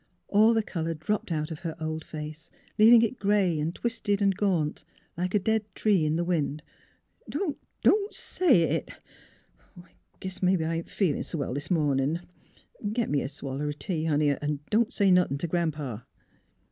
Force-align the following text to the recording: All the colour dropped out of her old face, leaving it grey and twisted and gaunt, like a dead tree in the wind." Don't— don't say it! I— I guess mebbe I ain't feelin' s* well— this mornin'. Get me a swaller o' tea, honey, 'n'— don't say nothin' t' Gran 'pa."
All 0.27 0.55
the 0.55 0.63
colour 0.63 0.95
dropped 0.95 1.31
out 1.31 1.51
of 1.51 1.59
her 1.59 1.75
old 1.79 2.03
face, 2.03 2.49
leaving 2.79 3.03
it 3.03 3.19
grey 3.19 3.59
and 3.59 3.75
twisted 3.75 4.19
and 4.19 4.35
gaunt, 4.35 4.83
like 5.15 5.35
a 5.35 5.39
dead 5.39 5.63
tree 5.75 6.07
in 6.07 6.15
the 6.15 6.23
wind." 6.23 6.63
Don't— 7.29 7.59
don't 7.83 8.11
say 8.11 8.63
it! 8.63 8.89
I— 9.77 9.81
I 9.89 9.93
guess 10.19 10.41
mebbe 10.41 10.63
I 10.63 10.77
ain't 10.77 10.89
feelin' 10.89 11.19
s* 11.19 11.35
well— 11.35 11.53
this 11.53 11.69
mornin'. 11.69 12.21
Get 12.91 13.11
me 13.11 13.21
a 13.21 13.27
swaller 13.27 13.67
o' 13.67 13.71
tea, 13.73 14.05
honey, 14.05 14.31
'n'— 14.31 14.61
don't 14.71 14.91
say 14.91 15.11
nothin' 15.11 15.37
t' 15.37 15.45
Gran 15.45 15.69
'pa." 15.71 16.03